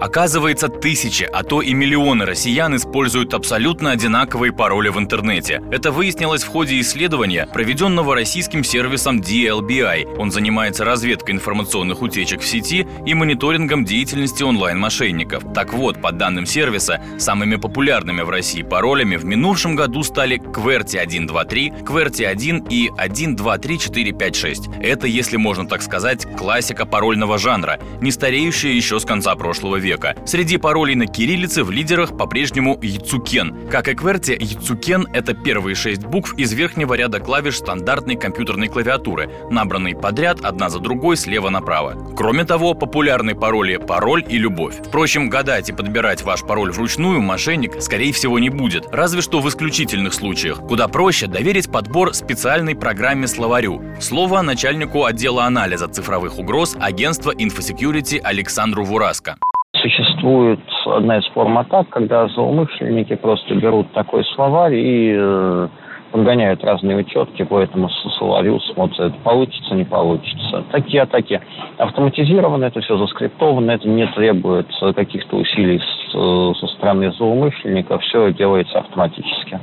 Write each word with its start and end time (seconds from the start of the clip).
Оказывается, 0.00 0.68
тысячи, 0.68 1.24
а 1.24 1.42
то 1.42 1.60
и 1.60 1.74
миллионы 1.74 2.24
россиян 2.24 2.74
используют 2.74 3.34
абсолютно 3.34 3.90
одинаковые 3.90 4.50
пароли 4.50 4.88
в 4.88 4.98
интернете. 4.98 5.62
Это 5.70 5.92
выяснилось 5.92 6.42
в 6.42 6.48
ходе 6.48 6.80
исследования, 6.80 7.46
проведенного 7.52 8.14
российским 8.14 8.64
сервисом 8.64 9.20
DLBI. 9.20 10.16
Он 10.16 10.30
занимается 10.30 10.86
разведкой 10.86 11.34
информационных 11.34 12.00
утечек 12.00 12.40
в 12.40 12.46
сети 12.46 12.86
и 13.04 13.12
мониторингом 13.12 13.84
деятельности 13.84 14.42
онлайн-мошенников. 14.42 15.52
Так 15.52 15.74
вот, 15.74 16.00
по 16.00 16.12
данным 16.12 16.46
сервиса, 16.46 17.02
самыми 17.18 17.56
популярными 17.56 18.22
в 18.22 18.30
России 18.30 18.62
паролями 18.62 19.16
в 19.16 19.26
минувшем 19.26 19.76
году 19.76 20.02
стали 20.02 20.38
QWERTY123, 20.38 21.84
QWERTY1 21.84 22.68
и 22.70 22.88
123456. 22.96 24.68
Это, 24.80 25.06
если 25.06 25.36
можно 25.36 25.68
так 25.68 25.82
сказать, 25.82 26.26
классика 26.38 26.86
парольного 26.86 27.36
жанра, 27.36 27.78
не 28.00 28.10
стареющая 28.10 28.72
еще 28.72 28.98
с 28.98 29.04
конца 29.04 29.36
прошлого 29.36 29.76
века 29.76 29.89
века. 29.90 30.14
Среди 30.24 30.56
паролей 30.56 30.94
на 30.94 31.06
кириллице 31.06 31.64
в 31.64 31.70
лидерах 31.70 32.16
по-прежнему 32.16 32.78
Яцукен. 32.80 33.68
Как 33.68 33.88
и 33.88 33.94
Кверти, 33.94 34.36
Яцукен— 34.38 35.08
это 35.12 35.34
первые 35.34 35.74
шесть 35.74 36.04
букв 36.04 36.34
из 36.38 36.52
верхнего 36.52 36.94
ряда 36.94 37.18
клавиш 37.18 37.58
стандартной 37.58 38.16
компьютерной 38.16 38.68
клавиатуры, 38.68 39.30
набранные 39.50 39.96
подряд 39.96 40.40
одна 40.42 40.70
за 40.70 40.78
другой 40.78 41.16
слева 41.16 41.50
направо. 41.50 42.14
Кроме 42.16 42.44
того, 42.44 42.74
популярны 42.74 43.34
пароли 43.34 43.76
«пароль» 43.76 44.24
и 44.28 44.38
«любовь». 44.38 44.76
Впрочем, 44.86 45.28
гадать 45.28 45.68
и 45.70 45.72
подбирать 45.72 46.22
ваш 46.22 46.42
пароль 46.42 46.70
вручную 46.70 47.20
мошенник, 47.20 47.82
скорее 47.82 48.12
всего, 48.12 48.38
не 48.38 48.50
будет, 48.50 48.86
разве 48.92 49.22
что 49.22 49.40
в 49.40 49.48
исключительных 49.48 50.14
случаях. 50.14 50.60
Куда 50.60 50.86
проще 50.86 51.26
доверить 51.26 51.70
подбор 51.70 52.14
специальной 52.14 52.76
программе 52.76 53.26
словарю. 53.26 53.82
Слово 54.00 54.42
начальнику 54.42 55.04
отдела 55.04 55.44
анализа 55.44 55.88
цифровых 55.88 56.38
угроз 56.38 56.76
агентства 56.80 57.34
InfoSecurity 57.34 58.18
Александру 58.18 58.84
Вураско. 58.84 59.36
Существует 59.80 60.60
одна 60.86 61.18
из 61.18 61.26
форм 61.28 61.56
атак, 61.58 61.88
когда 61.88 62.28
злоумышленники 62.28 63.14
просто 63.16 63.54
берут 63.54 63.90
такой 63.92 64.24
словарь 64.34 64.74
и 64.74 65.14
э, 65.16 65.68
подгоняют 66.12 66.62
разные 66.64 66.98
учетки 66.98 67.44
по 67.44 67.60
этому 67.60 67.88
словарю, 68.18 68.60
смотрят, 68.60 69.16
получится, 69.18 69.74
не 69.74 69.84
получится. 69.84 70.64
Такие 70.70 71.02
атаки 71.02 71.40
автоматизированы, 71.78 72.64
это 72.64 72.80
все 72.80 72.98
заскриптовано, 72.98 73.70
это 73.70 73.88
не 73.88 74.06
требует 74.08 74.66
каких-то 74.94 75.36
усилий 75.36 75.80
со 76.12 76.66
стороны 76.74 77.12
злоумышленника, 77.12 77.98
все 78.00 78.32
делается 78.32 78.80
автоматически. 78.80 79.58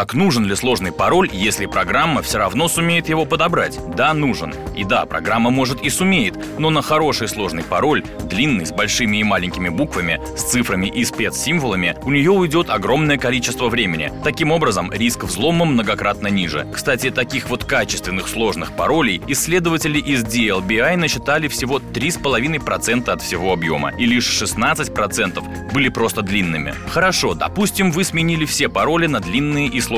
Так 0.00 0.14
нужен 0.14 0.46
ли 0.46 0.56
сложный 0.56 0.92
пароль, 0.92 1.28
если 1.30 1.66
программа 1.66 2.22
все 2.22 2.38
равно 2.38 2.68
сумеет 2.68 3.10
его 3.10 3.26
подобрать? 3.26 3.78
Да, 3.94 4.14
нужен. 4.14 4.54
И 4.74 4.82
да, 4.82 5.04
программа 5.04 5.50
может 5.50 5.82
и 5.82 5.90
сумеет, 5.90 6.38
но 6.58 6.70
на 6.70 6.80
хороший 6.80 7.28
сложный 7.28 7.62
пароль, 7.64 8.02
длинный, 8.24 8.64
с 8.64 8.72
большими 8.72 9.18
и 9.18 9.24
маленькими 9.24 9.68
буквами, 9.68 10.18
с 10.38 10.52
цифрами 10.52 10.86
и 10.86 11.04
спецсимволами, 11.04 11.96
у 12.02 12.10
нее 12.10 12.30
уйдет 12.30 12.70
огромное 12.70 13.18
количество 13.18 13.68
времени. 13.68 14.10
Таким 14.24 14.52
образом, 14.52 14.90
риск 14.90 15.24
взлома 15.24 15.66
многократно 15.66 16.28
ниже. 16.28 16.66
Кстати, 16.72 17.10
таких 17.10 17.50
вот 17.50 17.64
качественных 17.64 18.26
сложных 18.28 18.74
паролей 18.74 19.20
исследователи 19.28 19.98
из 19.98 20.24
DLBI 20.24 20.96
насчитали 20.96 21.46
всего 21.48 21.78
3,5% 21.78 23.10
от 23.10 23.20
всего 23.20 23.52
объема, 23.52 23.90
и 23.98 24.06
лишь 24.06 24.30
16% 24.42 25.72
были 25.74 25.90
просто 25.90 26.22
длинными. 26.22 26.74
Хорошо, 26.88 27.34
допустим, 27.34 27.90
вы 27.90 28.02
сменили 28.04 28.46
все 28.46 28.70
пароли 28.70 29.06
на 29.06 29.20
длинные 29.20 29.68
и 29.68 29.78
сложные, 29.78 29.89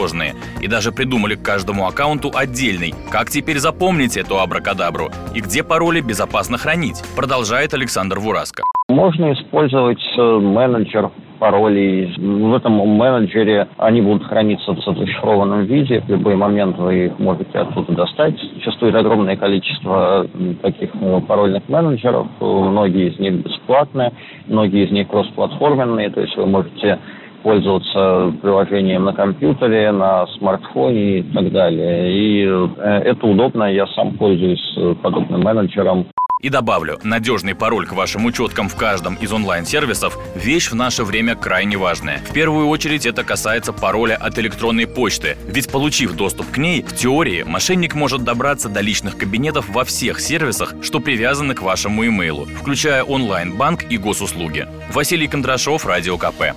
и 0.61 0.69
даже 0.69 0.91
придумали 0.93 1.35
к 1.35 1.43
каждому 1.43 1.87
аккаунту 1.87 2.31
отдельный. 2.35 2.95
Как 3.11 3.29
теперь 3.29 3.59
запомнить 3.59 4.17
эту 4.17 4.41
абракадабру? 4.41 5.11
И 5.35 5.41
где 5.41 5.63
пароли 5.63 6.01
безопасно 6.01 6.57
хранить? 6.57 7.03
Продолжает 7.15 7.75
Александр 7.75 8.19
Вураско. 8.19 8.63
Можно 8.89 9.33
использовать 9.33 10.03
э, 10.17 10.39
менеджер 10.39 11.11
паролей. 11.39 12.15
В 12.17 12.55
этом 12.55 12.75
менеджере 12.75 13.67
они 13.79 14.01
будут 14.01 14.25
храниться 14.29 14.73
в 14.73 14.81
зашифрованном 14.81 15.65
виде. 15.65 16.01
В 16.01 16.09
любой 16.09 16.37
момент 16.37 16.79
вы 16.79 17.07
их 17.07 17.19
можете 17.19 17.59
оттуда 17.59 17.93
достать. 17.93 18.39
Существует 18.55 18.95
огромное 18.95 19.37
количество 19.37 20.27
таких 20.63 20.91
э, 20.95 21.21
парольных 21.27 21.69
менеджеров. 21.69 22.29
Многие 22.41 23.11
из 23.11 23.19
них 23.19 23.45
бесплатные, 23.45 24.13
многие 24.47 24.87
из 24.87 24.93
них 24.93 25.09
кроссплатформенные. 25.09 26.11
То 26.11 26.21
есть 26.21 26.37
вы 26.37 26.47
можете 26.47 26.99
пользоваться 27.43 28.35
приложением 28.41 29.05
на 29.05 29.13
компьютере, 29.13 29.93
на 29.93 30.27
смартфоне 30.39 31.19
и 31.19 31.23
так 31.23 31.53
далее. 31.53 32.13
И 32.13 32.47
э, 32.47 33.03
это 33.05 33.27
удобно, 33.27 33.65
я 33.65 33.87
сам 33.89 34.17
пользуюсь 34.17 34.75
э, 34.77 34.95
подобным 35.03 35.41
менеджером. 35.43 36.07
И 36.43 36.49
добавлю, 36.49 36.99
надежный 37.05 37.55
пароль 37.55 37.87
к 37.87 37.93
вашим 37.93 38.25
учеткам 38.25 38.69
в 38.69 38.75
каждом 38.75 39.15
из 39.15 39.33
онлайн-сервисов– 39.33 40.19
вещь 40.35 40.73
в 40.73 40.75
наше 40.75 41.05
время 41.05 41.37
крайне 41.37 41.77
важная. 41.77 42.19
В 42.19 42.33
первую 42.33 42.67
очередь 42.67 43.07
это 43.07 43.23
касается 43.23 43.73
пароля 43.73 44.17
от 44.17 44.37
электронной 44.41 44.89
почты, 44.89 45.37
ведь 45.47 45.71
получив 45.71 46.17
доступ 46.17 46.51
к 46.51 46.59
ней, 46.59 46.83
в 46.83 46.97
теории 46.97 47.45
мошенник 47.45 47.95
может 47.95 48.25
добраться 48.25 48.69
до 48.69 48.81
личных 48.81 49.17
кабинетов 49.17 49.69
во 49.69 49.85
всех 49.85 50.19
сервисах, 50.19 50.75
что 50.83 50.99
привязаны 50.99 51.55
к 51.55 51.63
вашему 51.63 52.05
имейлу, 52.05 52.47
включая 52.47 53.05
онлайн-банк 53.05 53.85
и 53.89 53.97
госуслуги. 53.97 54.67
Василий 54.93 55.29
Кондрашов, 55.29 55.87
Радио 55.87 56.19
КП 56.19 56.57